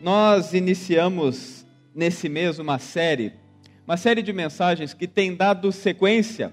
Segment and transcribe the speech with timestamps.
[0.00, 3.32] nós iniciamos nesse mês uma série,
[3.86, 6.52] uma série de mensagens que tem dado sequência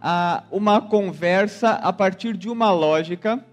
[0.00, 3.44] a uma conversa a partir de uma lógica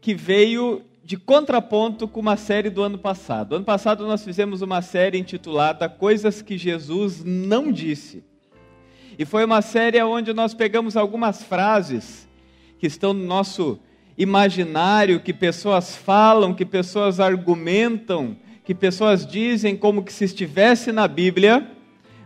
[0.00, 3.56] que veio de contraponto com uma série do ano passado.
[3.56, 8.24] Ano passado nós fizemos uma série intitulada Coisas que Jesus não disse.
[9.18, 12.28] E foi uma série onde nós pegamos algumas frases
[12.78, 13.78] que estão no nosso
[14.16, 21.06] imaginário, que pessoas falam, que pessoas argumentam, que pessoas dizem como que se estivesse na
[21.06, 21.68] Bíblia,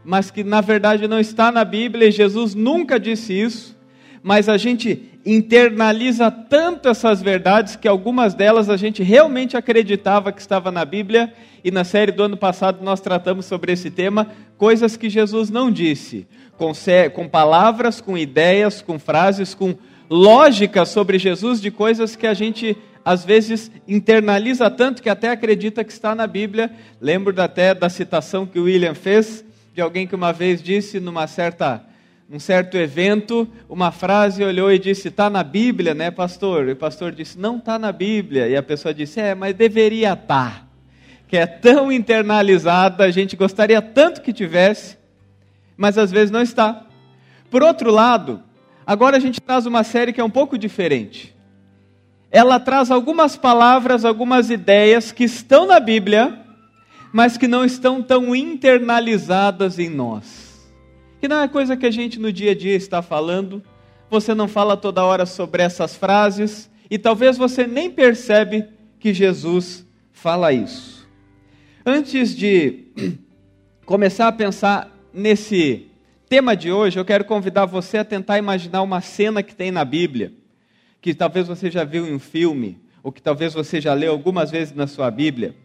[0.05, 3.77] mas que na verdade não está na Bíblia, e Jesus nunca disse isso,
[4.23, 10.41] mas a gente internaliza tanto essas verdades que algumas delas a gente realmente acreditava que
[10.41, 11.33] estava na Bíblia,
[11.65, 15.71] e na série do ano passado nós tratamos sobre esse tema, coisas que Jesus não
[15.71, 16.27] disse,
[17.15, 19.75] com, palavras, com ideias, com frases, com
[20.11, 25.83] lógica sobre Jesus de coisas que a gente às vezes internaliza tanto que até acredita
[25.83, 26.71] que está na Bíblia.
[27.01, 29.45] Lembro até da citação que o William fez
[29.75, 31.85] de alguém que uma vez disse numa certa
[32.31, 36.77] um certo evento, uma frase olhou e disse: "Está na Bíblia, né, pastor?" E o
[36.77, 40.69] pastor disse: "Não está na Bíblia." E a pessoa disse: "É, mas deveria estar." Tá.
[41.27, 44.99] Que é tão internalizada, a gente gostaria tanto que tivesse,
[45.77, 46.87] mas às vezes não está.
[47.51, 48.43] Por outro lado,
[48.89, 51.37] Agora a gente traz uma série que é um pouco diferente.
[52.31, 56.39] Ela traz algumas palavras, algumas ideias que estão na Bíblia,
[57.13, 60.73] mas que não estão tão internalizadas em nós.
[61.21, 63.63] Que não é coisa que a gente no dia a dia está falando,
[64.09, 68.65] você não fala toda hora sobre essas frases, e talvez você nem percebe
[68.99, 71.07] que Jesus fala isso.
[71.85, 72.87] Antes de
[73.85, 75.88] começar a pensar nesse
[76.29, 79.85] tema de hoje, eu quero convidar você a tentar imaginar uma cena que tem na
[79.85, 80.33] Bíblia,
[81.01, 84.51] que talvez você já viu em um filme, ou que talvez você já leu algumas
[84.51, 85.57] vezes na sua Bíblia,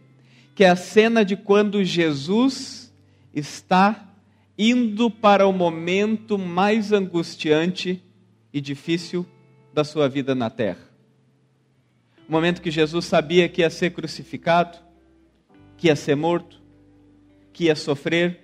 [0.54, 2.92] que é a cena de quando Jesus
[3.34, 4.08] está
[4.56, 8.02] indo para o momento mais angustiante
[8.52, 9.26] e difícil
[9.74, 10.88] da sua vida na terra.
[12.26, 14.78] O momento que Jesus sabia que ia ser crucificado,
[15.76, 16.62] que ia ser morto,
[17.52, 18.43] que ia sofrer,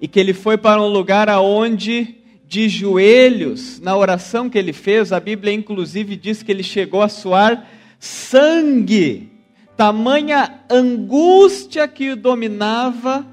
[0.00, 2.16] e que ele foi para um lugar aonde
[2.46, 7.08] de joelhos, na oração que ele fez, a Bíblia inclusive diz que ele chegou a
[7.08, 9.30] suar sangue,
[9.76, 13.26] tamanha angústia que o dominava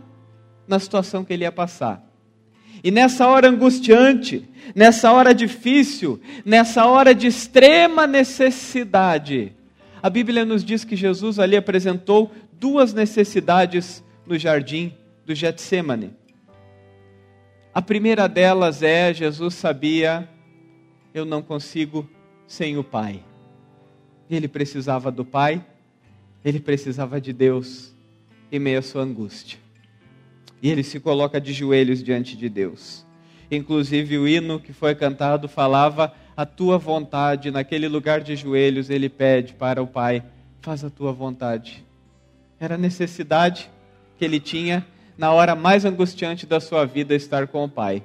[0.67, 2.03] na situação que ele ia passar.
[2.83, 9.53] E nessa hora angustiante, nessa hora difícil, nessa hora de extrema necessidade,
[10.03, 14.93] a Bíblia nos diz que Jesus ali apresentou duas necessidades no jardim
[15.25, 16.11] do Getsemane.
[17.75, 20.29] A primeira delas é: Jesus sabia,
[21.13, 22.09] eu não consigo
[22.47, 23.21] sem o Pai.
[24.29, 25.61] Ele precisava do Pai,
[26.43, 27.93] ele precisava de Deus
[28.49, 29.59] em meio à sua angústia.
[30.61, 33.05] E ele se coloca de joelhos diante de Deus.
[33.51, 39.09] Inclusive, o hino que foi cantado falava: A tua vontade, naquele lugar de joelhos, ele
[39.09, 40.23] pede para o Pai:
[40.61, 41.85] Faz a tua vontade.
[42.57, 43.69] Era a necessidade
[44.17, 44.87] que ele tinha
[45.17, 48.03] na hora mais angustiante da sua vida, estar com o Pai.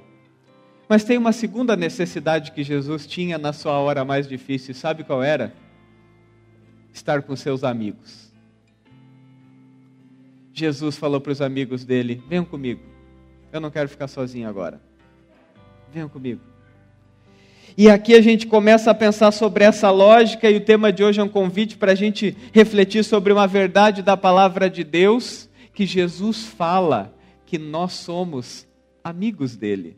[0.87, 5.23] Mas tem uma segunda necessidade que Jesus tinha na sua hora mais difícil, sabe qual
[5.23, 5.53] era?
[6.93, 8.31] Estar com seus amigos.
[10.53, 12.81] Jesus falou para os amigos dele: Venham comigo,
[13.53, 14.81] eu não quero ficar sozinho agora.
[15.93, 16.41] Venham comigo.
[17.77, 21.21] E aqui a gente começa a pensar sobre essa lógica, e o tema de hoje
[21.21, 25.85] é um convite para a gente refletir sobre uma verdade da palavra de Deus que
[25.85, 27.15] Jesus fala
[27.45, 28.67] que nós somos
[29.03, 29.97] amigos dele.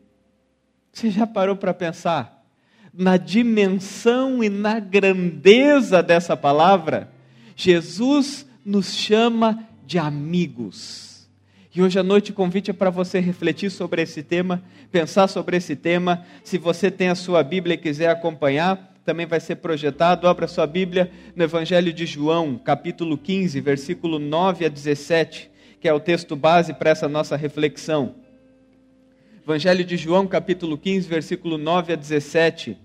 [0.92, 2.44] Você já parou para pensar
[2.92, 7.10] na dimensão e na grandeza dessa palavra?
[7.56, 11.28] Jesus nos chama de amigos.
[11.74, 14.62] E hoje à noite o convite é para você refletir sobre esse tema,
[14.92, 16.24] pensar sobre esse tema.
[16.44, 20.28] Se você tem a sua Bíblia e quiser acompanhar, também vai ser projetado.
[20.28, 25.53] Abra sua Bíblia no Evangelho de João, capítulo 15, versículo 9 a 17
[25.84, 28.14] que é o texto base para essa nossa reflexão.
[29.42, 32.78] Evangelho de João, capítulo 15, versículo 9 a 17.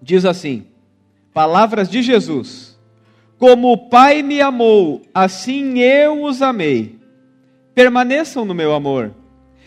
[0.00, 0.68] Diz assim:
[1.32, 2.78] Palavras de Jesus:
[3.38, 6.96] Como o Pai me amou, assim eu os amei.
[7.74, 9.12] Permaneçam no meu amor.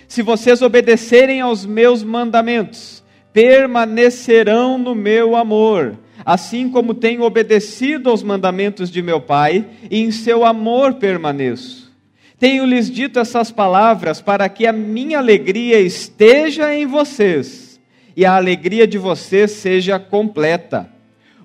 [0.08, 8.22] Se vocês obedecerem aos meus mandamentos, permanecerão no meu amor assim como tenho obedecido aos
[8.22, 11.90] mandamentos de meu Pai, e em seu amor permaneço.
[12.38, 17.80] Tenho-lhes dito essas palavras para que a minha alegria esteja em vocês
[18.14, 20.92] e a alegria de vocês seja completa.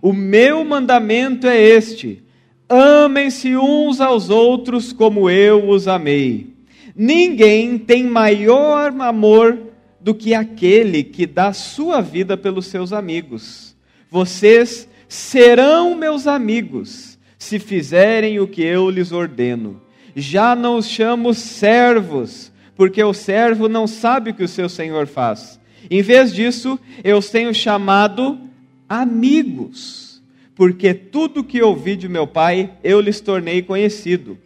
[0.03, 2.21] O meu mandamento é este:
[2.69, 6.55] amem-se uns aos outros como eu os amei.
[6.97, 9.61] Ninguém tem maior amor
[10.01, 13.72] do que aquele que dá sua vida pelos seus amigos.
[14.13, 19.81] Vocês serão meus amigos se fizerem o que eu lhes ordeno.
[20.15, 25.07] Já não os chamo servos, porque o servo não sabe o que o seu senhor
[25.07, 25.59] faz.
[25.91, 28.39] Em vez disso, eu os tenho chamado
[28.87, 30.23] amigos,
[30.55, 34.37] porque tudo que ouvi de meu pai eu lhes tornei conhecido.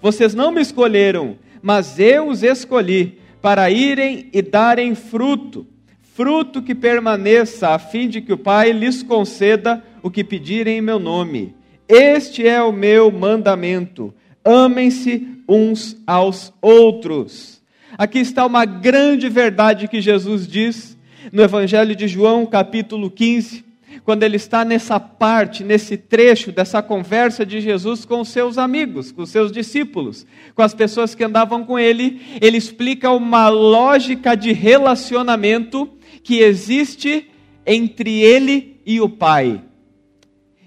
[0.00, 5.66] Vocês não me escolheram, mas eu os escolhi para irem e darem fruto,
[6.16, 10.80] fruto que permaneça, a fim de que o Pai lhes conceda o que pedirem em
[10.80, 11.54] meu nome.
[11.86, 17.62] Este é o meu mandamento: amem-se uns aos outros.
[17.98, 20.96] Aqui está uma grande verdade que Jesus diz
[21.30, 23.64] no Evangelho de João, capítulo 15,
[24.02, 29.12] quando ele está nessa parte, nesse trecho dessa conversa de Jesus com os seus amigos,
[29.12, 34.34] com os seus discípulos, com as pessoas que andavam com ele, ele explica uma lógica
[34.34, 35.95] de relacionamento
[36.26, 37.30] que existe
[37.64, 39.62] entre ele e o Pai.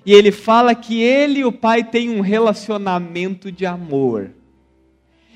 [0.05, 4.31] E ele fala que ele e o Pai têm um relacionamento de amor.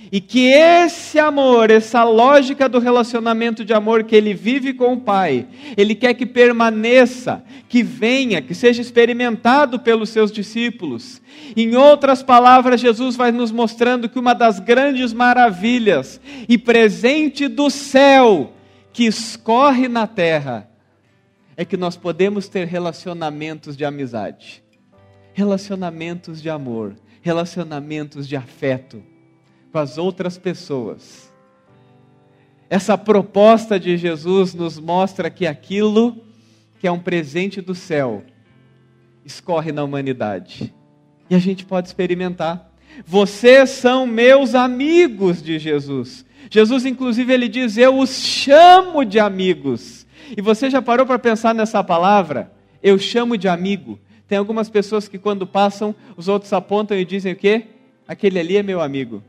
[0.10, 5.02] E que esse amor, essa lógica do relacionamento de amor que ele vive com o
[5.02, 11.22] Pai, ele quer que permaneça, que venha, que seja experimentado pelos seus discípulos.
[11.54, 17.70] Em outras palavras, Jesus vai nos mostrando que uma das grandes maravilhas e presente do
[17.70, 18.54] céu
[18.94, 20.70] que escorre na terra
[21.58, 24.64] é que nós podemos ter relacionamentos de amizade,
[25.34, 29.04] relacionamentos de amor, relacionamentos de afeto
[29.72, 31.32] com as outras pessoas.
[32.70, 36.24] Essa proposta de Jesus nos mostra que aquilo
[36.80, 38.24] que é um presente do céu
[39.26, 40.74] escorre na humanidade.
[41.30, 42.72] E a gente pode experimentar.
[43.06, 46.26] Vocês são meus amigos de Jesus.
[46.50, 50.06] Jesus, inclusive, ele diz: Eu os chamo de amigos.
[50.36, 52.52] E você já parou para pensar nessa palavra?
[52.82, 54.00] Eu chamo de amigo.
[54.28, 57.64] Tem algumas pessoas que, quando passam, os outros apontam e dizem o quê?
[58.08, 59.24] Aquele ali é meu amigo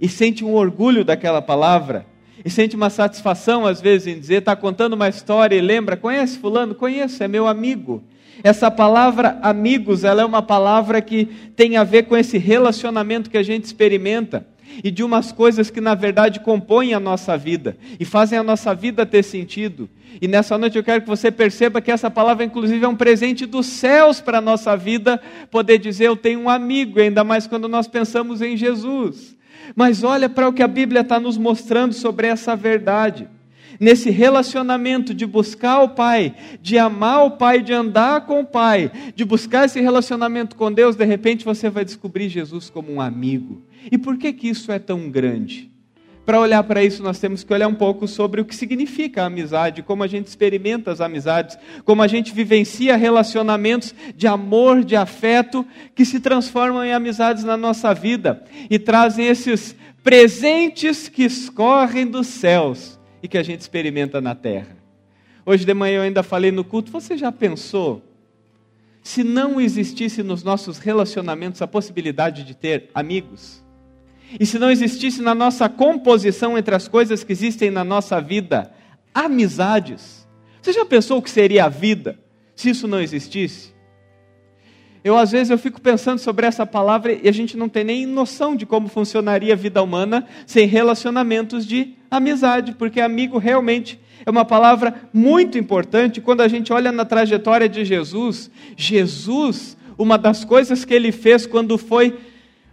[0.00, 2.06] e sente um orgulho daquela palavra,
[2.44, 6.38] e sente uma satisfação às vezes em dizer, está contando uma história e lembra, conhece
[6.38, 6.74] fulano?
[6.74, 8.02] Conheço, é meu amigo.
[8.44, 11.24] Essa palavra amigos, ela é uma palavra que
[11.56, 14.46] tem a ver com esse relacionamento que a gente experimenta
[14.82, 18.74] e de umas coisas que na verdade compõem a nossa vida e fazem a nossa
[18.74, 19.88] vida ter sentido.
[20.20, 23.46] E nessa noite eu quero que você perceba que essa palavra, inclusive, é um presente
[23.46, 25.20] dos céus para a nossa vida,
[25.50, 29.36] poder dizer eu tenho um amigo, ainda mais quando nós pensamos em Jesus.
[29.76, 33.28] Mas olha para o que a Bíblia está nos mostrando sobre essa verdade.
[33.80, 38.90] Nesse relacionamento de buscar o Pai, de amar o Pai, de andar com o Pai,
[39.14, 43.62] de buscar esse relacionamento com Deus, de repente você vai descobrir Jesus como um amigo.
[43.90, 45.70] E por que, que isso é tão grande?
[46.26, 49.26] Para olhar para isso, nós temos que olhar um pouco sobre o que significa a
[49.26, 54.94] amizade, como a gente experimenta as amizades, como a gente vivencia relacionamentos de amor, de
[54.94, 55.64] afeto,
[55.94, 62.26] que se transformam em amizades na nossa vida e trazem esses presentes que escorrem dos
[62.26, 64.76] céus e que a gente experimenta na terra.
[65.44, 68.02] Hoje de manhã eu ainda falei no culto, você já pensou?
[69.02, 73.64] Se não existisse nos nossos relacionamentos a possibilidade de ter amigos?
[74.38, 78.70] E se não existisse na nossa composição entre as coisas que existem na nossa vida,
[79.14, 80.28] amizades,
[80.60, 82.18] você já pensou o que seria a vida
[82.54, 83.72] se isso não existisse?
[85.04, 88.06] Eu às vezes eu fico pensando sobre essa palavra e a gente não tem nem
[88.06, 94.30] noção de como funcionaria a vida humana sem relacionamentos de amizade, porque amigo realmente é
[94.30, 98.50] uma palavra muito importante quando a gente olha na trajetória de Jesus.
[98.76, 102.18] Jesus, uma das coisas que ele fez quando foi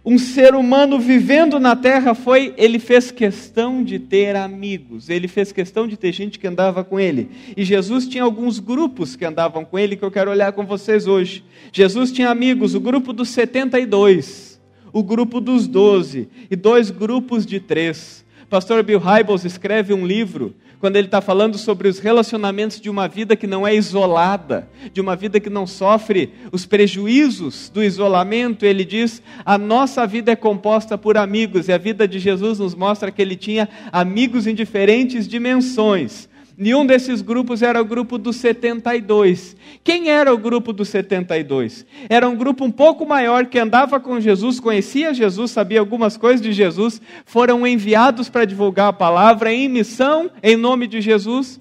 [0.08, 5.50] um ser humano vivendo na terra foi, ele fez questão de ter amigos, ele fez
[5.50, 7.28] questão de ter gente que andava com ele.
[7.56, 11.08] E Jesus tinha alguns grupos que andavam com ele que eu quero olhar com vocês
[11.08, 11.44] hoje.
[11.72, 14.60] Jesus tinha amigos, o grupo dos 72,
[14.92, 18.24] o grupo dos 12 e dois grupos de três.
[18.48, 23.08] Pastor Bill Hybels escreve um livro quando ele está falando sobre os relacionamentos de uma
[23.08, 28.64] vida que não é isolada, de uma vida que não sofre os prejuízos do isolamento,
[28.64, 32.74] ele diz: a nossa vida é composta por amigos, e a vida de Jesus nos
[32.74, 36.28] mostra que ele tinha amigos em diferentes dimensões.
[36.58, 39.54] Nenhum desses grupos era o grupo dos 72.
[39.84, 41.84] Quem era o grupo dos 72?
[42.08, 46.40] Era um grupo um pouco maior que andava com Jesus, conhecia Jesus, sabia algumas coisas
[46.40, 51.60] de Jesus, foram enviados para divulgar a palavra em missão em nome de Jesus,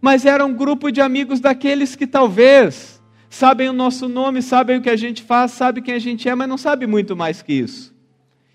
[0.00, 4.82] mas era um grupo de amigos daqueles que talvez sabem o nosso nome, sabem o
[4.82, 7.52] que a gente faz, sabem quem a gente é, mas não sabe muito mais que
[7.52, 7.94] isso.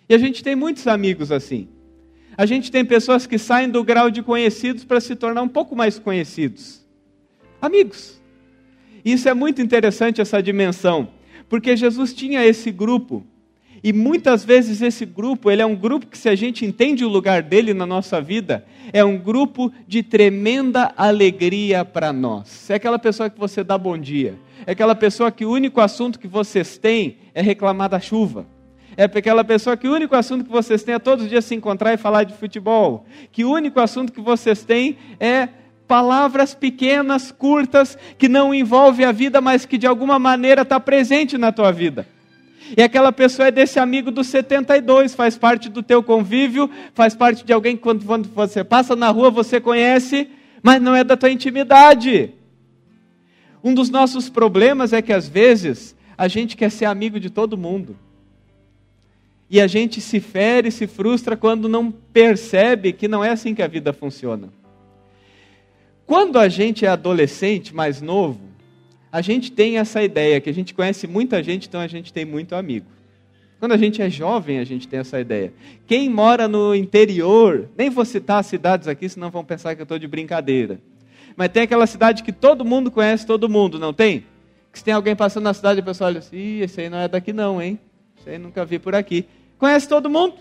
[0.09, 1.69] E a gente tem muitos amigos assim.
[2.37, 5.75] A gente tem pessoas que saem do grau de conhecidos para se tornar um pouco
[5.75, 6.85] mais conhecidos.
[7.61, 8.19] Amigos.
[9.03, 11.09] Isso é muito interessante, essa dimensão,
[11.49, 13.25] porque Jesus tinha esse grupo.
[13.83, 17.09] E muitas vezes esse grupo, ele é um grupo que se a gente entende o
[17.09, 22.69] lugar dele na nossa vida, é um grupo de tremenda alegria para nós.
[22.69, 24.35] É aquela pessoa que você dá bom dia.
[24.67, 28.45] É aquela pessoa que o único assunto que vocês têm é reclamar da chuva.
[28.97, 31.55] É aquela pessoa que o único assunto que vocês têm é todos os dias se
[31.55, 33.05] encontrar e falar de futebol.
[33.31, 35.49] Que o único assunto que vocês têm é
[35.87, 41.37] palavras pequenas, curtas, que não envolve a vida, mas que de alguma maneira está presente
[41.37, 42.07] na tua vida.
[42.77, 47.43] E aquela pessoa é desse amigo do 72, faz parte do teu convívio, faz parte
[47.43, 50.29] de alguém que quando você passa na rua você conhece,
[50.63, 52.33] mas não é da tua intimidade.
[53.63, 57.57] Um dos nossos problemas é que às vezes a gente quer ser amigo de todo
[57.57, 57.97] mundo.
[59.53, 63.61] E a gente se fere, se frustra quando não percebe que não é assim que
[63.61, 64.47] a vida funciona.
[66.05, 68.39] Quando a gente é adolescente, mais novo,
[69.11, 72.23] a gente tem essa ideia que a gente conhece muita gente, então a gente tem
[72.23, 72.85] muito amigo.
[73.59, 75.53] Quando a gente é jovem, a gente tem essa ideia.
[75.85, 79.99] Quem mora no interior, nem vou citar cidades aqui, senão vão pensar que eu estou
[79.99, 80.79] de brincadeira.
[81.35, 84.23] Mas tem aquela cidade que todo mundo conhece todo mundo, não tem?
[84.71, 87.09] Que se tem alguém passando na cidade, o pessoal olha assim, esse aí não é
[87.09, 87.77] daqui não, hein?
[88.17, 89.25] Esse aí nunca vi por aqui.
[89.61, 90.33] Conhece todo mundo.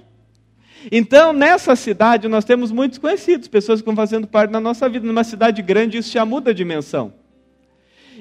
[0.90, 5.06] Então, nessa cidade, nós temos muitos conhecidos, pessoas que estão fazendo parte da nossa vida.
[5.06, 7.12] Numa cidade grande, isso já muda a dimensão.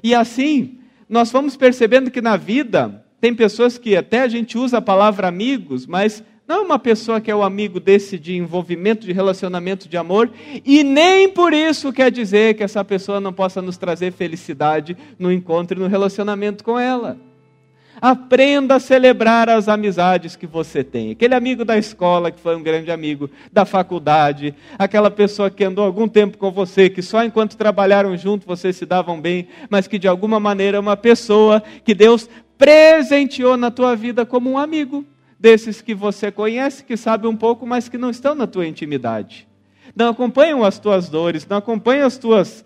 [0.03, 4.79] E assim, nós vamos percebendo que na vida, tem pessoas que até a gente usa
[4.79, 9.07] a palavra amigos, mas não é uma pessoa que é o amigo desse de envolvimento,
[9.07, 10.29] de relacionamento de amor,
[10.65, 15.31] e nem por isso quer dizer que essa pessoa não possa nos trazer felicidade no
[15.31, 17.28] encontro e no relacionamento com ela.
[18.01, 21.11] Aprenda a celebrar as amizades que você tem.
[21.11, 25.85] Aquele amigo da escola que foi um grande amigo, da faculdade, aquela pessoa que andou
[25.85, 29.99] algum tempo com você, que só enquanto trabalharam junto vocês se davam bem, mas que
[29.99, 35.05] de alguma maneira é uma pessoa que Deus presenteou na tua vida como um amigo,
[35.39, 39.47] desses que você conhece, que sabe um pouco, mas que não estão na tua intimidade.
[39.95, 42.65] Não acompanham as tuas dores, não acompanham as tuas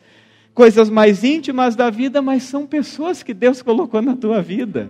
[0.54, 4.90] coisas mais íntimas da vida, mas são pessoas que Deus colocou na tua vida.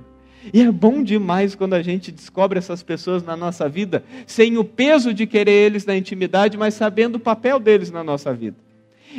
[0.51, 4.63] E é bom demais quando a gente descobre essas pessoas na nossa vida, sem o
[4.63, 8.57] peso de querer eles na intimidade, mas sabendo o papel deles na nossa vida.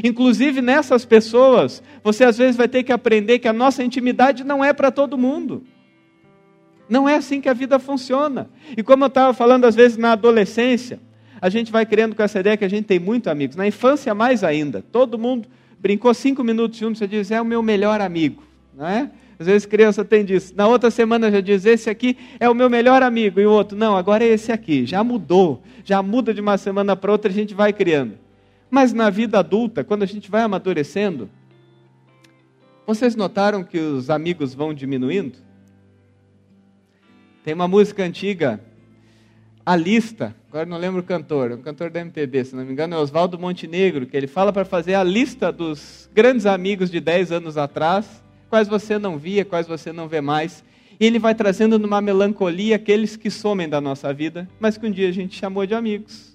[0.02, 4.64] Inclusive nessas pessoas, você às vezes vai ter que aprender que a nossa intimidade não
[4.64, 5.64] é para todo mundo.
[6.88, 8.50] Não é assim que a vida funciona.
[8.76, 11.00] E como eu estava falando às vezes na adolescência,
[11.40, 13.56] a gente vai criando com essa ideia que a gente tem muito amigos.
[13.56, 17.62] Na infância mais ainda, todo mundo brincou cinco minutos juntos, você diz, é o meu
[17.62, 18.42] melhor amigo,
[18.74, 19.10] não é?
[19.38, 20.54] Às vezes criança tem disso.
[20.56, 23.40] Na outra semana já diz: esse aqui é o meu melhor amigo.
[23.40, 24.86] E o outro, não, agora é esse aqui.
[24.86, 25.62] Já mudou.
[25.84, 28.18] Já muda de uma semana para outra, a gente vai criando.
[28.70, 31.28] Mas na vida adulta, quando a gente vai amadurecendo,
[32.86, 35.38] vocês notaram que os amigos vão diminuindo?
[37.44, 38.60] Tem uma música antiga,
[39.66, 42.72] A Lista, agora não lembro o cantor, é um cantor da MPB, se não me
[42.72, 47.00] engano é Oswaldo Montenegro, que ele fala para fazer a lista dos grandes amigos de
[47.00, 50.64] 10 anos atrás quais você não via, quais você não vê mais.
[50.98, 54.90] E ele vai trazendo numa melancolia aqueles que somem da nossa vida, mas que um
[54.90, 56.34] dia a gente chamou de amigos.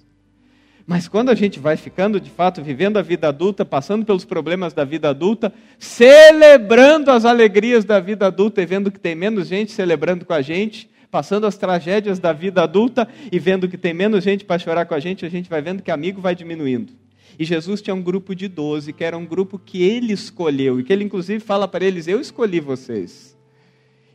[0.86, 4.72] Mas quando a gente vai ficando de fato vivendo a vida adulta, passando pelos problemas
[4.72, 9.70] da vida adulta, celebrando as alegrias da vida adulta e vendo que tem menos gente
[9.70, 14.24] celebrando com a gente, passando as tragédias da vida adulta e vendo que tem menos
[14.24, 16.92] gente para chorar com a gente, a gente vai vendo que amigo vai diminuindo.
[17.38, 20.84] E Jesus tinha um grupo de doze, que era um grupo que ele escolheu, e
[20.84, 23.36] que ele inclusive fala para eles: Eu escolhi vocês.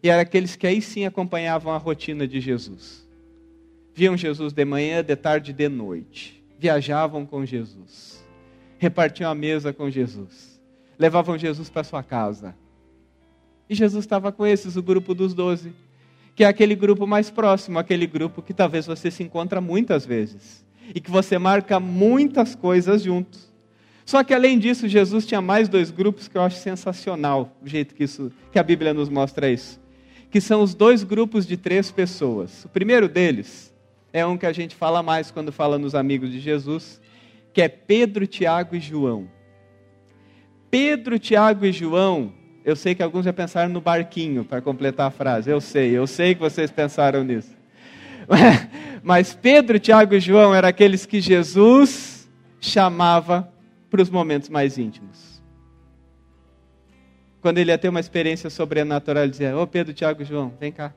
[0.03, 3.07] E eram aqueles que aí sim acompanhavam a rotina de Jesus.
[3.93, 6.43] Viam Jesus de manhã, de tarde e de noite.
[6.59, 8.23] Viajavam com Jesus.
[8.77, 10.61] Repartiam a mesa com Jesus.
[10.99, 12.55] Levavam Jesus para sua casa.
[13.69, 15.73] E Jesus estava com esses, o grupo dos doze,
[16.35, 20.64] que é aquele grupo mais próximo, aquele grupo que talvez você se encontra muitas vezes
[20.93, 23.53] e que você marca muitas coisas juntos.
[24.05, 27.95] Só que além disso, Jesus tinha mais dois grupos que eu acho sensacional, o jeito
[27.95, 29.81] que, isso, que a Bíblia nos mostra isso.
[30.29, 32.65] Que são os dois grupos de três pessoas.
[32.65, 33.73] O primeiro deles
[34.13, 37.01] é um que a gente fala mais quando fala nos amigos de Jesus,
[37.51, 39.27] que é Pedro, Tiago e João.
[40.69, 45.11] Pedro, Tiago e João, eu sei que alguns já pensaram no barquinho para completar a
[45.11, 45.49] frase.
[45.49, 47.55] Eu sei, eu sei que vocês pensaram nisso.
[49.03, 52.29] Mas Pedro, Tiago e João eram aqueles que Jesus
[52.59, 53.51] chamava
[53.89, 55.41] para os momentos mais íntimos.
[57.41, 60.51] quando ele ia ter uma experiência sobrenatural, ele dizia: Ô oh, Pedro, Tiago e João,
[60.59, 60.93] vem cá.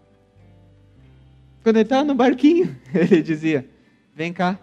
[1.62, 3.68] Quando ele estava no barquinho, ele dizia:
[4.14, 4.58] Vem cá.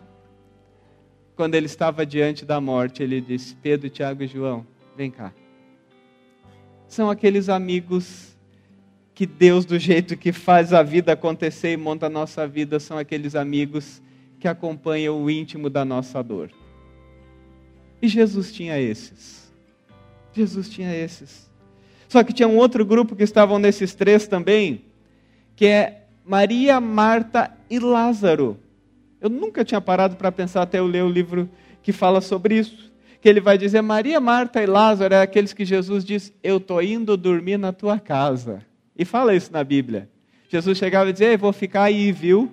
[1.35, 4.65] Quando ele estava diante da morte, ele disse: Pedro, Tiago e João,
[4.97, 5.31] vem cá.
[6.87, 8.34] São aqueles amigos
[9.15, 12.97] que Deus, do jeito que faz a vida acontecer e monta a nossa vida, são
[12.97, 14.01] aqueles amigos
[14.37, 16.51] que acompanham o íntimo da nossa dor.
[18.01, 19.49] E Jesus tinha esses.
[20.33, 21.49] Jesus tinha esses.
[22.09, 24.83] Só que tinha um outro grupo que estavam nesses três também,
[25.55, 28.59] que é Maria, Marta e Lázaro.
[29.21, 31.49] Eu nunca tinha parado para pensar até eu ler o livro
[31.81, 32.91] que fala sobre isso.
[33.21, 36.81] Que ele vai dizer: Maria, Marta e Lázaro é aqueles que Jesus diz: Eu estou
[36.81, 38.61] indo dormir na tua casa.
[38.97, 40.09] E fala isso na Bíblia.
[40.49, 42.51] Jesus chegava e dizia: Vou ficar aí, viu?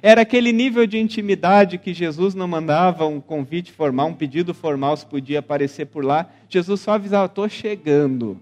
[0.00, 4.96] Era aquele nível de intimidade que Jesus não mandava um convite formal, um pedido formal
[4.96, 6.30] se podia aparecer por lá.
[6.48, 8.40] Jesus só avisava: Estou chegando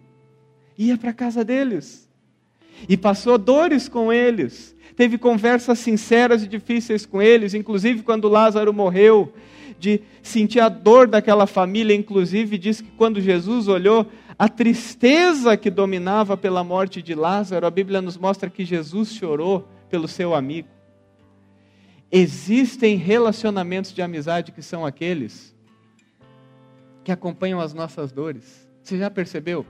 [0.84, 2.08] ia para a casa deles.
[2.88, 4.74] E passou dores com eles.
[4.96, 9.32] Teve conversas sinceras e difíceis com eles, inclusive quando Lázaro morreu,
[9.78, 14.06] de sentir a dor daquela família, inclusive diz que quando Jesus olhou
[14.40, 19.68] a tristeza que dominava pela morte de Lázaro, a Bíblia nos mostra que Jesus chorou
[19.90, 20.68] pelo seu amigo.
[22.10, 25.54] Existem relacionamentos de amizade que são aqueles
[27.04, 28.66] que acompanham as nossas dores.
[28.82, 29.66] Você já percebeu?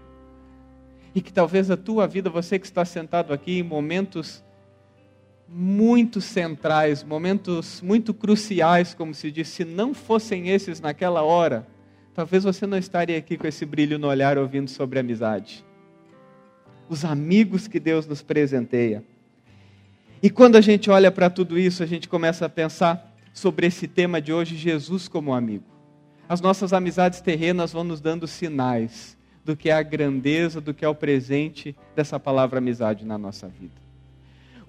[1.14, 4.44] e que talvez a tua vida, você que está sentado aqui em momentos
[5.48, 11.66] muito centrais, momentos muito cruciais, como se diz, se não fossem esses naquela hora,
[12.20, 15.64] talvez você não estaria aqui com esse brilho no olhar ouvindo sobre amizade.
[16.86, 19.02] Os amigos que Deus nos presenteia.
[20.22, 23.88] E quando a gente olha para tudo isso, a gente começa a pensar sobre esse
[23.88, 25.64] tema de hoje, Jesus como amigo.
[26.28, 30.84] As nossas amizades terrenas vão nos dando sinais do que é a grandeza, do que
[30.84, 33.80] é o presente dessa palavra amizade na nossa vida.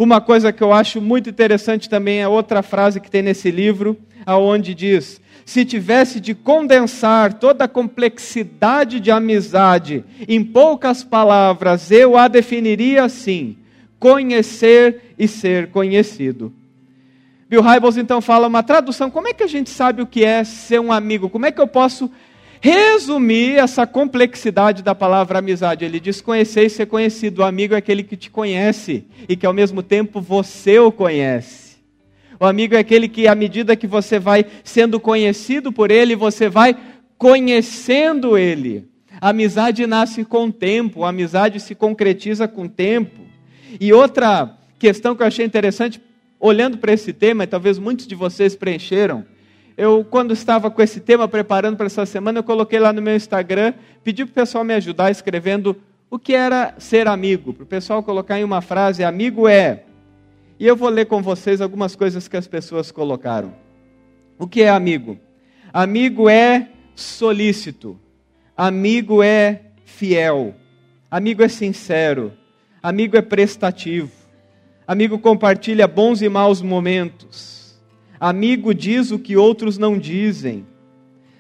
[0.02, 3.96] Uma coisa que eu acho muito interessante também é outra frase que tem nesse livro,
[4.26, 12.18] aonde diz: se tivesse de condensar toda a complexidade de amizade em poucas palavras, eu
[12.18, 13.56] a definiria assim:
[14.00, 16.52] conhecer e ser conhecido.
[17.48, 20.44] Bill Hybels então fala uma tradução: como é que a gente sabe o que é
[20.44, 21.30] ser um amigo?
[21.30, 22.10] Como é que eu posso
[22.62, 25.84] resumir essa complexidade da palavra amizade.
[25.84, 27.40] Ele diz: conhecer e ser conhecido.
[27.40, 31.72] O amigo é aquele que te conhece e que ao mesmo tempo você o conhece.
[32.40, 36.48] O amigo é aquele que, à medida que você vai sendo conhecido por ele, você
[36.50, 36.76] vai
[37.18, 38.90] conhecendo ele.
[39.20, 43.22] A amizade nasce com o tempo, a amizade se concretiza com o tempo.
[43.80, 46.02] E outra questão que eu achei interessante,
[46.40, 49.24] olhando para esse tema, e talvez muitos de vocês preencheram,
[49.78, 53.16] eu, quando estava com esse tema preparando para essa semana, eu coloquei lá no meu
[53.16, 55.76] Instagram, pedi para o pessoal me ajudar escrevendo
[56.10, 59.84] o que era ser amigo, para o pessoal colocar em uma frase: amigo é.
[60.60, 63.54] E eu vou ler com vocês algumas coisas que as pessoas colocaram.
[64.38, 65.18] O que é amigo?
[65.74, 68.00] Amigo é solícito,
[68.56, 70.54] amigo é fiel,
[71.10, 72.34] amigo é sincero,
[72.84, 74.12] amigo é prestativo,
[74.86, 77.61] amigo compartilha bons e maus momentos.
[78.22, 80.64] Amigo diz o que outros não dizem.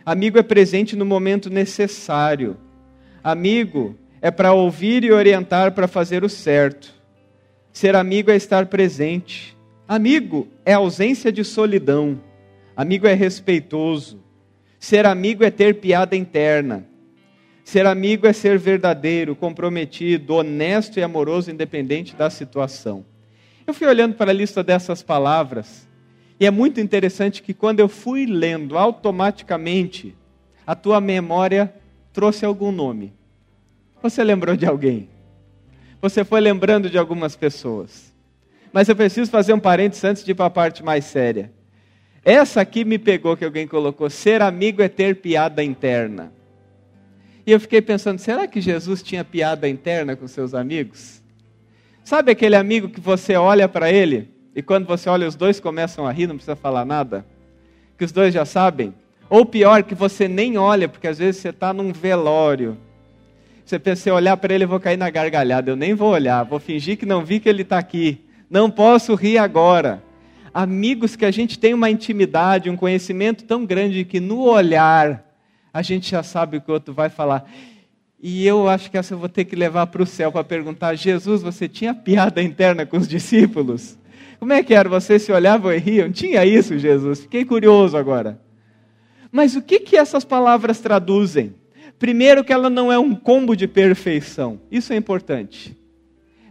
[0.03, 2.57] Amigo é presente no momento necessário.
[3.23, 6.91] Amigo é para ouvir e orientar para fazer o certo.
[7.71, 9.55] Ser amigo é estar presente.
[9.87, 12.19] Amigo é ausência de solidão.
[12.75, 14.19] Amigo é respeitoso.
[14.79, 16.83] Ser amigo é ter piada interna.
[17.63, 23.05] Ser amigo é ser verdadeiro, comprometido, honesto e amoroso, independente da situação.
[23.67, 25.90] Eu fui olhando para a lista dessas palavras
[26.41, 30.17] e é muito interessante que quando eu fui lendo, automaticamente
[30.65, 31.71] a tua memória
[32.11, 33.13] trouxe algum nome.
[34.01, 35.07] Você lembrou de alguém?
[36.01, 38.11] Você foi lembrando de algumas pessoas.
[38.73, 41.51] Mas eu preciso fazer um parênteses antes de ir para a parte mais séria.
[42.25, 46.33] Essa aqui me pegou que alguém colocou: ser amigo é ter piada interna.
[47.45, 51.21] E eu fiquei pensando: será que Jesus tinha piada interna com seus amigos?
[52.03, 56.05] Sabe aquele amigo que você olha para ele e quando você olha, os dois começam
[56.05, 57.25] a rir, não precisa falar nada,
[57.97, 58.93] que os dois já sabem.
[59.29, 62.77] Ou pior, que você nem olha, porque às vezes você está num velório.
[63.65, 65.71] Você pensa, se olhar para ele, eu vou cair na gargalhada.
[65.71, 68.25] Eu nem vou olhar, vou fingir que não vi que ele está aqui.
[68.49, 70.03] Não posso rir agora.
[70.53, 75.25] Amigos que a gente tem uma intimidade, um conhecimento tão grande que no olhar
[75.73, 77.49] a gente já sabe o que o outro vai falar.
[78.21, 80.93] E eu acho que essa eu vou ter que levar para o céu para perguntar:
[80.95, 83.97] Jesus, você tinha piada interna com os discípulos?
[84.39, 84.89] Como é que era?
[84.89, 86.11] Vocês se olhavam e riam?
[86.11, 87.21] Tinha isso, Jesus.
[87.21, 88.39] Fiquei curioso agora.
[89.31, 91.55] Mas o que, que essas palavras traduzem?
[91.97, 95.77] Primeiro, que ela não é um combo de perfeição, isso é importante.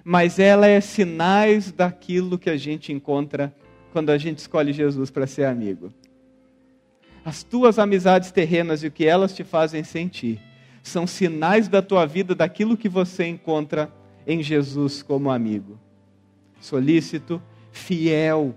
[0.04, 3.52] Mas ela é sinais daquilo que a gente encontra
[3.92, 5.92] quando a gente escolhe Jesus para ser amigo.
[7.24, 10.40] As tuas amizades terrenas e o que elas te fazem sentir
[10.82, 13.92] são sinais da tua vida, daquilo que você encontra
[14.26, 15.78] em Jesus como amigo.
[16.60, 18.54] Solícito, fiel,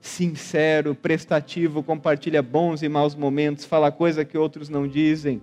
[0.00, 5.42] sincero, prestativo, compartilha bons e maus momentos, fala coisa que outros não dizem.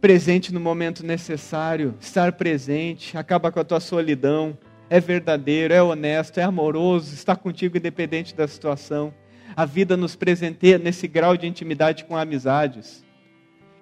[0.00, 4.56] Presente no momento necessário, estar presente, acaba com a tua solidão,
[4.88, 9.12] é verdadeiro, é honesto, é amoroso, está contigo independente da situação.
[9.56, 13.04] A vida nos presenteia nesse grau de intimidade com amizades,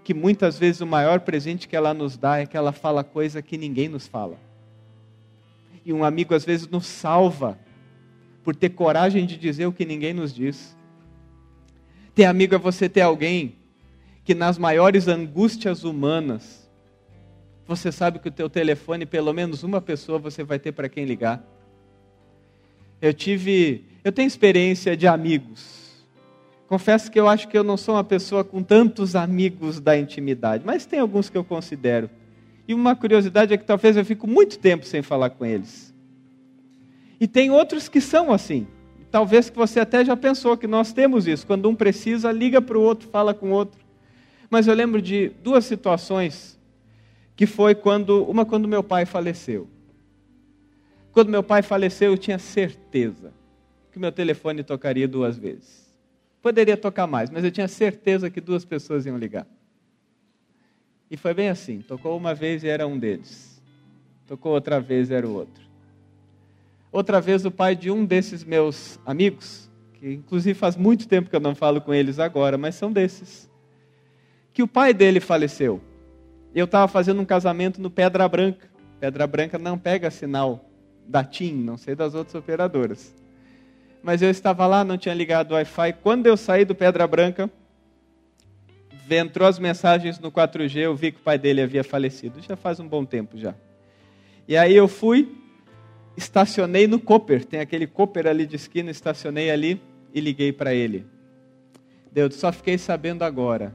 [0.02, 3.42] que muitas vezes o maior presente que ela nos dá é que ela fala coisa
[3.42, 4.38] que ninguém nos fala.
[5.84, 7.58] E um amigo às vezes nos salva
[8.46, 10.76] por ter coragem de dizer o que ninguém nos diz.
[12.14, 13.56] Ter amigo é você ter alguém
[14.24, 16.70] que nas maiores angústias humanas,
[17.66, 21.04] você sabe que o teu telefone, pelo menos uma pessoa você vai ter para quem
[21.04, 21.44] ligar.
[23.02, 26.06] Eu tive, eu tenho experiência de amigos.
[26.68, 30.62] Confesso que eu acho que eu não sou uma pessoa com tantos amigos da intimidade,
[30.64, 32.08] mas tem alguns que eu considero.
[32.68, 35.95] E uma curiosidade é que talvez eu fico muito tempo sem falar com eles.
[37.20, 38.66] E tem outros que são assim.
[39.10, 41.46] Talvez que você até já pensou que nós temos isso.
[41.46, 43.80] Quando um precisa, liga para o outro, fala com o outro.
[44.50, 46.58] Mas eu lembro de duas situações
[47.34, 49.68] que foi quando uma quando meu pai faleceu.
[51.12, 53.32] Quando meu pai faleceu, eu tinha certeza
[53.90, 55.86] que meu telefone tocaria duas vezes.
[56.42, 59.46] Poderia tocar mais, mas eu tinha certeza que duas pessoas iam ligar.
[61.10, 61.80] E foi bem assim.
[61.80, 63.62] Tocou uma vez e era um deles.
[64.26, 65.65] Tocou outra vez e era o outro.
[66.96, 71.36] Outra vez, o pai de um desses meus amigos, que inclusive faz muito tempo que
[71.36, 73.50] eu não falo com eles agora, mas são desses,
[74.50, 75.78] que o pai dele faleceu.
[76.54, 78.70] Eu estava fazendo um casamento no Pedra Branca.
[78.98, 80.70] Pedra Branca não pega sinal
[81.06, 83.14] da TIM, não sei das outras operadoras.
[84.02, 85.96] Mas eu estava lá, não tinha ligado o Wi-Fi.
[86.02, 87.50] Quando eu saí do Pedra Branca,
[89.10, 92.40] entrou as mensagens no 4G, eu vi que o pai dele havia falecido.
[92.40, 93.54] Já faz um bom tempo já.
[94.48, 95.44] E aí eu fui,
[96.16, 99.80] estacionei no Cooper, tem aquele Cooper ali de esquina, estacionei ali
[100.14, 101.06] e liguei para ele.
[102.10, 103.74] Deus, só fiquei sabendo agora.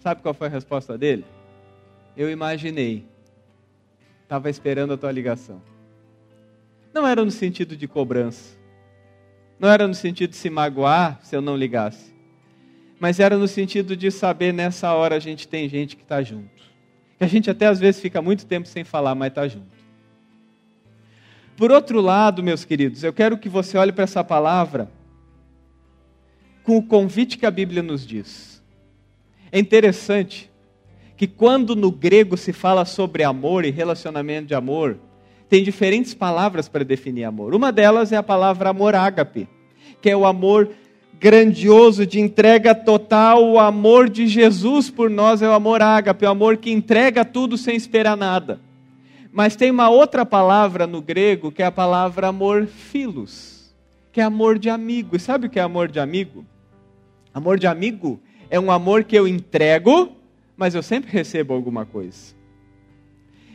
[0.00, 1.24] Sabe qual foi a resposta dele?
[2.14, 3.06] Eu imaginei.
[4.22, 5.62] Estava esperando a tua ligação.
[6.92, 8.54] Não era no sentido de cobrança.
[9.58, 12.12] Não era no sentido de se magoar se eu não ligasse.
[13.00, 16.62] Mas era no sentido de saber nessa hora a gente tem gente que está junto.
[17.18, 19.83] Que a gente até às vezes fica muito tempo sem falar, mas está junto.
[21.56, 24.90] Por outro lado, meus queridos, eu quero que você olhe para essa palavra
[26.64, 28.62] com o convite que a Bíblia nos diz.
[29.52, 30.50] É interessante
[31.16, 34.98] que quando no grego se fala sobre amor e relacionamento de amor,
[35.48, 37.54] tem diferentes palavras para definir amor.
[37.54, 39.48] Uma delas é a palavra amor ágape,
[40.02, 40.70] que é o amor
[41.20, 46.28] grandioso de entrega total, o amor de Jesus por nós é o amor ágape, o
[46.28, 48.58] amor que entrega tudo sem esperar nada.
[49.34, 53.74] Mas tem uma outra palavra no grego que é a palavra amor filos,
[54.12, 55.16] que é amor de amigo.
[55.16, 56.46] E sabe o que é amor de amigo?
[57.34, 60.12] Amor de amigo é um amor que eu entrego,
[60.56, 62.32] mas eu sempre recebo alguma coisa.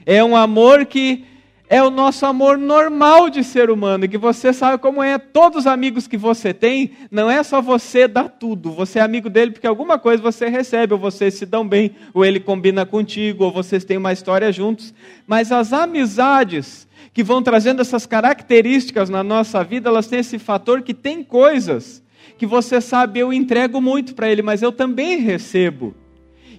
[0.06, 1.24] É um amor que
[1.70, 5.20] é o nosso amor normal de ser humano, que você sabe como é.
[5.20, 9.30] Todos os amigos que você tem, não é só você dar tudo, você é amigo
[9.30, 13.44] dele porque alguma coisa você recebe, ou vocês se dão bem, ou ele combina contigo,
[13.44, 14.92] ou vocês têm uma história juntos.
[15.28, 20.82] Mas as amizades que vão trazendo essas características na nossa vida, elas têm esse fator
[20.82, 22.04] que tem coisas
[22.36, 25.94] que você sabe, eu entrego muito para ele, mas eu também recebo.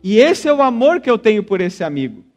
[0.04, 2.29] E esse é o amor que eu tenho por esse amigo.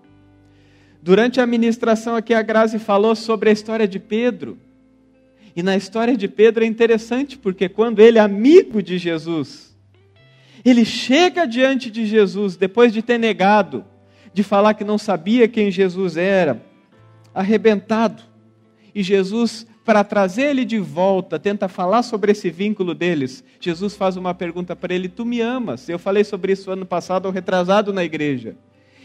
[1.03, 4.57] Durante a ministração aqui, a Grazi falou sobre a história de Pedro.
[5.53, 9.75] E na história de Pedro é interessante, porque quando ele é amigo de Jesus,
[10.63, 13.83] ele chega diante de Jesus, depois de ter negado,
[14.33, 16.63] de falar que não sabia quem Jesus era,
[17.35, 18.23] arrebentado.
[18.95, 23.43] E Jesus, para trazer ele de volta, tenta falar sobre esse vínculo deles.
[23.59, 25.89] Jesus faz uma pergunta para ele: Tu me amas?
[25.89, 28.55] Eu falei sobre isso ano passado, ou retrasado na igreja.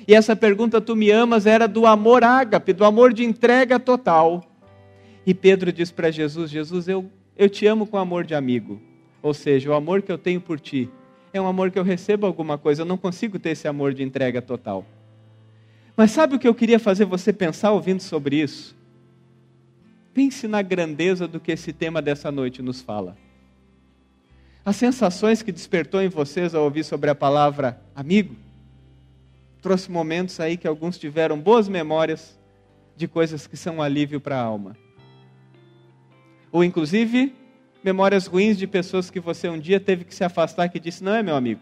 [0.08, 4.42] E essa pergunta, tu me amas, era do amor ágape, do amor de entrega total.
[5.26, 8.80] E Pedro diz para Jesus: Jesus, eu, eu te amo com amor de amigo.
[9.22, 10.88] Ou seja, o amor que eu tenho por ti
[11.30, 14.02] é um amor que eu recebo alguma coisa, eu não consigo ter esse amor de
[14.02, 14.86] entrega total.
[15.94, 18.74] Mas sabe o que eu queria fazer você pensar ouvindo sobre isso?
[20.14, 23.14] Pense na grandeza do que esse tema dessa noite nos fala.
[24.64, 28.47] As sensações que despertou em vocês ao ouvir sobre a palavra amigo
[29.60, 32.38] trouxe momentos aí que alguns tiveram boas memórias
[32.96, 34.76] de coisas que são um alívio para a alma.
[36.50, 37.34] Ou inclusive
[37.82, 41.14] memórias ruins de pessoas que você um dia teve que se afastar que disse não
[41.14, 41.60] é meu amigo.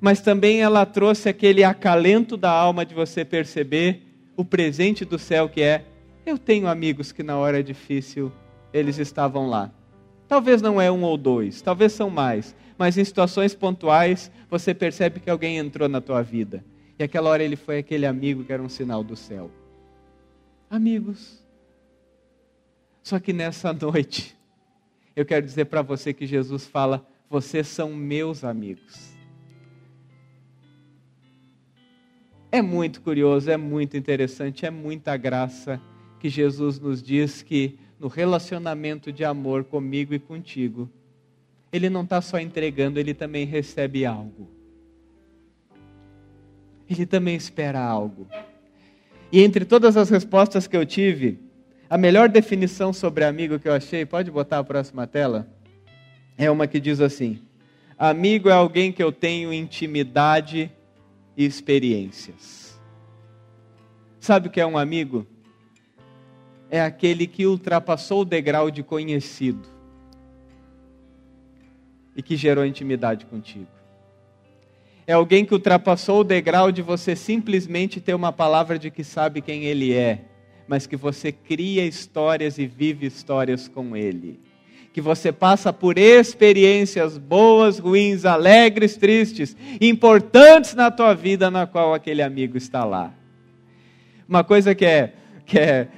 [0.00, 4.02] Mas também ela trouxe aquele acalento da alma de você perceber
[4.36, 5.84] o presente do céu que é
[6.24, 8.32] eu tenho amigos que na hora difícil
[8.72, 9.70] eles estavam lá.
[10.28, 15.20] Talvez não é um ou dois, talvez são mais, mas em situações pontuais você percebe
[15.20, 16.64] que alguém entrou na tua vida.
[16.98, 19.50] E aquela hora ele foi aquele amigo que era um sinal do céu.
[20.70, 21.44] Amigos.
[23.02, 24.36] Só que nessa noite,
[25.14, 29.14] eu quero dizer para você que Jesus fala: vocês são meus amigos.
[32.50, 35.80] É muito curioso, é muito interessante, é muita graça
[36.18, 40.90] que Jesus nos diz que no relacionamento de amor comigo e contigo,
[41.72, 44.48] ele não está só entregando, ele também recebe algo.
[46.88, 48.28] Ele também espera algo.
[49.32, 51.40] E entre todas as respostas que eu tive,
[51.90, 55.48] a melhor definição sobre amigo que eu achei, pode botar a próxima tela?
[56.38, 57.40] É uma que diz assim:
[57.98, 60.70] Amigo é alguém que eu tenho intimidade
[61.36, 62.80] e experiências.
[64.20, 65.26] Sabe o que é um amigo?
[66.70, 69.75] É aquele que ultrapassou o degrau de conhecido
[72.16, 73.66] e que gerou intimidade contigo.
[75.06, 79.40] É alguém que ultrapassou o degrau de você simplesmente ter uma palavra de que sabe
[79.40, 80.22] quem ele é,
[80.66, 84.40] mas que você cria histórias e vive histórias com ele.
[84.92, 91.94] Que você passa por experiências boas, ruins, alegres, tristes, importantes na tua vida, na qual
[91.94, 93.14] aquele amigo está lá.
[94.28, 95.12] Uma coisa que é,
[95.44, 95.88] que é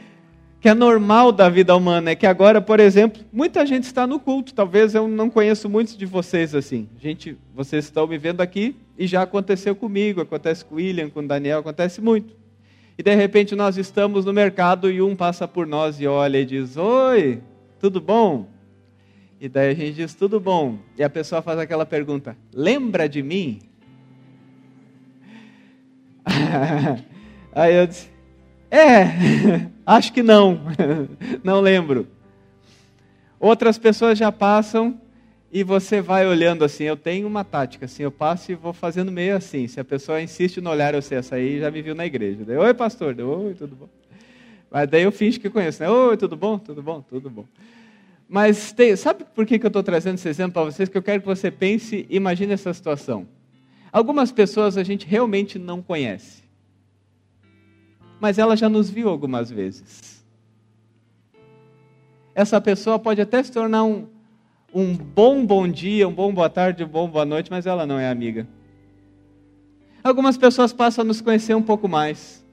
[0.60, 4.18] que é normal da vida humana, é que agora, por exemplo, muita gente está no
[4.18, 4.52] culto.
[4.52, 6.88] Talvez eu não conheço muitos de vocês assim.
[7.00, 11.20] Gente, vocês estão me vendo aqui e já aconteceu comigo, acontece com o William, com
[11.20, 12.36] o Daniel, acontece muito.
[12.96, 16.44] E de repente nós estamos no mercado e um passa por nós e olha e
[16.44, 17.40] diz: Oi,
[17.78, 18.48] tudo bom?
[19.40, 20.78] E daí a gente diz: Tudo bom.
[20.96, 23.60] E a pessoa faz aquela pergunta: Lembra de mim?
[27.54, 28.10] Aí eu disse:
[28.68, 29.68] É.
[29.88, 30.60] Acho que não,
[31.42, 32.06] não lembro.
[33.40, 35.00] Outras pessoas já passam
[35.50, 36.84] e você vai olhando assim.
[36.84, 39.66] Eu tenho uma tática, assim, eu passo e vou fazendo meio assim.
[39.66, 42.44] Se a pessoa insiste no olhar, eu sei, essa aí já me viu na igreja.
[42.44, 43.14] Daí, Oi, pastor.
[43.14, 43.88] Daí, Oi, tudo bom?
[44.70, 45.82] Mas daí eu finge que conheço.
[45.82, 45.88] Né?
[45.88, 46.58] Oi, tudo bom?
[46.58, 47.00] Tudo bom?
[47.00, 47.46] Tudo bom.
[48.28, 50.90] Mas tem, sabe por que, que eu estou trazendo esse exemplo para vocês?
[50.90, 53.26] Que eu quero que você pense, imagine essa situação.
[53.90, 56.46] Algumas pessoas a gente realmente não conhece
[58.20, 60.24] mas ela já nos viu algumas vezes.
[62.34, 64.06] Essa pessoa pode até se tornar um,
[64.72, 67.98] um bom bom dia, um bom boa tarde, um bom boa noite, mas ela não
[67.98, 68.46] é amiga.
[70.02, 72.44] Algumas pessoas passam a nos conhecer um pouco mais.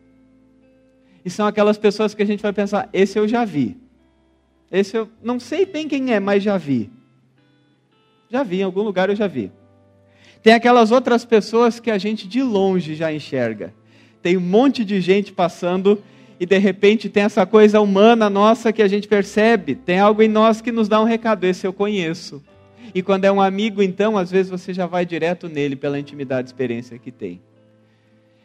[1.24, 3.78] E são aquelas pessoas que a gente vai pensar: esse eu já vi.
[4.72, 6.90] Esse eu não sei bem quem é, mas já vi.
[8.30, 9.52] Já vi, em algum lugar eu já vi.
[10.42, 13.74] Tem aquelas outras pessoas que a gente de longe já enxerga
[14.26, 16.02] tem um monte de gente passando
[16.40, 20.28] e de repente tem essa coisa humana nossa que a gente percebe, tem algo em
[20.28, 22.44] nós que nos dá um recado, esse eu conheço.
[22.96, 26.48] E quando é um amigo, então, às vezes você já vai direto nele pela intimidade
[26.48, 27.40] e experiência que tem.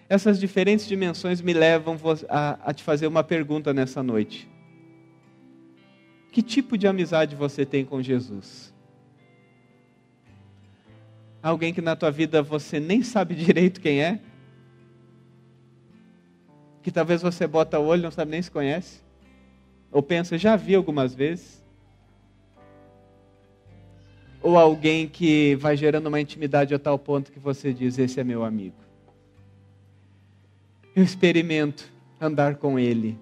[0.07, 4.47] Essas diferentes dimensões me levam a, a te fazer uma pergunta nessa noite.
[6.31, 8.71] Que tipo de amizade você tem com Jesus?
[11.43, 14.21] Alguém que na tua vida você nem sabe direito quem é?
[16.83, 19.01] Que talvez você bota o olho não sabe nem se conhece,
[19.91, 21.61] ou pensa, já vi algumas vezes,
[24.43, 28.25] ou alguém que vai gerando uma intimidade a tal ponto que você diz: Esse é
[28.25, 28.77] meu amigo.
[30.95, 31.91] Eu experimento
[32.21, 33.19] andar com Ele,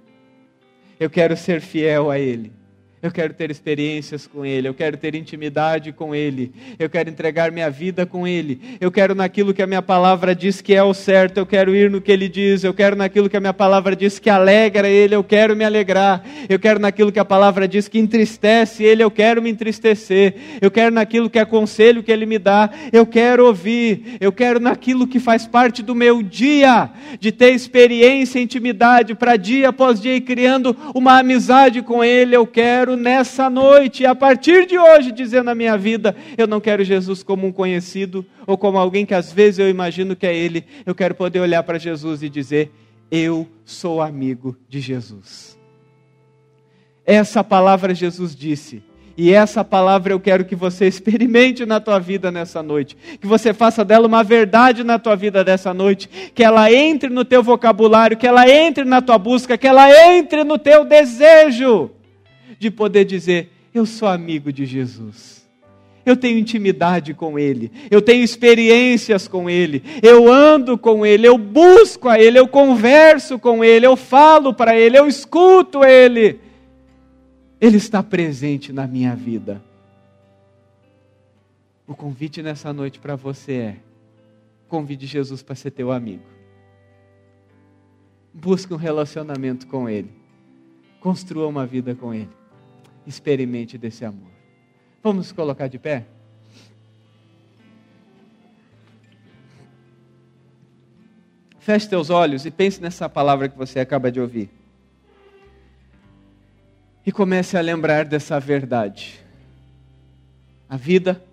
[0.98, 2.57] eu quero ser fiel a Ele.
[3.00, 7.52] Eu quero ter experiências com Ele, eu quero ter intimidade com Ele, eu quero entregar
[7.52, 10.92] minha vida com Ele, eu quero naquilo que a minha palavra diz que é o
[10.92, 13.94] certo, eu quero ir no que Ele diz, eu quero naquilo que a minha palavra
[13.94, 17.86] diz que alegra Ele, eu quero me alegrar, eu quero naquilo que a palavra diz
[17.86, 22.26] que entristece Ele, eu quero me entristecer, eu quero naquilo que é conselho que Ele
[22.26, 27.30] me dá, eu quero ouvir, eu quero naquilo que faz parte do meu dia, de
[27.30, 32.87] ter experiência, intimidade, para dia após dia ir criando uma amizade com Ele, eu quero
[32.88, 37.22] quero nessa noite, a partir de hoje, dizer na minha vida: eu não quero Jesus
[37.22, 40.64] como um conhecido ou como alguém que às vezes eu imagino que é Ele.
[40.86, 42.72] Eu quero poder olhar para Jesus e dizer:
[43.10, 45.58] eu sou amigo de Jesus.
[47.04, 48.82] Essa palavra Jesus disse.
[49.20, 53.52] E essa palavra eu quero que você experimente na tua vida nessa noite, que você
[53.52, 58.16] faça dela uma verdade na tua vida dessa noite, que ela entre no teu vocabulário,
[58.16, 61.90] que ela entre na tua busca, que ela entre no teu desejo
[62.58, 65.38] de poder dizer: eu sou amigo de Jesus
[66.08, 71.36] eu tenho intimidade com Ele, eu tenho experiências com Ele, eu ando com Ele, eu
[71.36, 76.40] busco a Ele, eu converso com Ele, eu falo para Ele, eu escuto Ele.
[77.60, 79.62] Ele está presente na minha vida.
[81.86, 83.76] O convite nessa noite para você é:
[84.68, 86.22] convide Jesus para ser teu amigo.
[88.32, 90.10] Busque um relacionamento com Ele.
[91.00, 92.37] Construa uma vida com Ele.
[93.08, 94.30] Experimente desse amor.
[95.02, 96.04] Vamos colocar de pé?
[101.58, 104.50] Feche teus olhos e pense nessa palavra que você acaba de ouvir.
[107.06, 109.24] E comece a lembrar dessa verdade.
[110.68, 111.24] A vida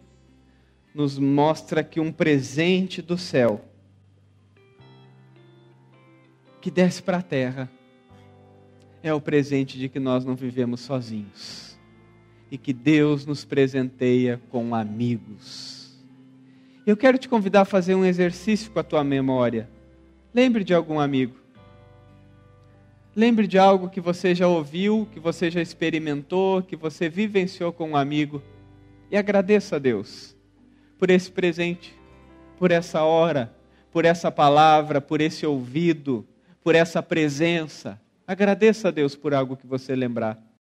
[0.94, 3.66] nos mostra que um presente do céu
[6.62, 7.70] que desce para a terra
[9.08, 11.78] é o presente de que nós não vivemos sozinhos
[12.50, 16.04] e que Deus nos presenteia com amigos.
[16.88, 19.70] Eu quero te convidar a fazer um exercício com a tua memória.
[20.34, 21.36] Lembre de algum amigo.
[23.16, 27.92] Lembre de algo que você já ouviu, que você já experimentou, que você vivenciou com
[27.92, 28.42] um amigo.
[29.12, 30.36] E agradeça a Deus
[30.98, 31.96] por esse presente,
[32.58, 33.56] por essa hora,
[33.92, 36.26] por essa palavra, por esse ouvido,
[36.64, 38.04] por essa presença.
[38.28, 40.46] Agradeça a Deus por algo que você lembrar.